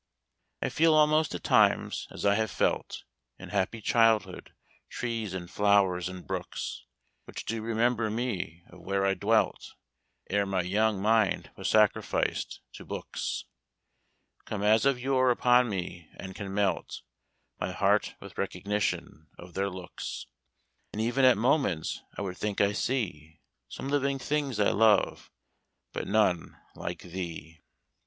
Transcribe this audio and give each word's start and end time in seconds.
I 0.63 0.69
feel 0.69 0.95
almost 0.95 1.35
at 1.35 1.43
times 1.43 2.07
as 2.09 2.25
I 2.25 2.33
have 2.33 2.49
felt 2.49 3.03
In 3.37 3.49
happy 3.49 3.81
childhood; 3.81 4.51
trees, 4.89 5.35
and 5.35 5.47
flowers, 5.47 6.09
and 6.09 6.25
brooks. 6.25 6.85
Which 7.25 7.45
do 7.45 7.61
remember 7.61 8.09
me 8.09 8.63
of 8.71 8.79
where 8.81 9.05
I 9.05 9.13
dwelt 9.13 9.75
Ere 10.27 10.47
my 10.47 10.63
young 10.63 10.99
mind 10.99 11.51
was 11.55 11.69
sacrificed 11.69 12.61
to 12.73 12.83
books, 12.83 13.45
Come 14.45 14.63
as 14.63 14.87
of 14.87 14.99
yore 14.99 15.29
upon 15.29 15.69
me, 15.69 16.09
and 16.17 16.33
can 16.33 16.51
melt 16.51 17.03
My 17.59 17.71
heart 17.71 18.15
with 18.19 18.39
recognition, 18.39 19.27
of 19.37 19.53
their 19.53 19.69
looks; 19.69 20.25
And 20.91 20.99
even 20.99 21.25
at 21.25 21.37
moments 21.37 22.01
I 22.17 22.23
would 22.23 22.37
think 22.37 22.59
I 22.59 22.71
see 22.71 23.39
Some 23.69 23.87
living 23.89 24.17
things 24.17 24.59
I 24.59 24.71
love 24.71 25.29
but 25.93 26.07
none 26.07 26.59
like 26.73 27.03
thee." 27.03 27.61